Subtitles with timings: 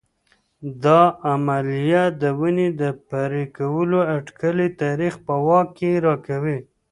[0.83, 1.01] دا
[1.31, 6.59] عملیه د ونې د پرې کولو اټکلي تاریخ په واک کې راکوي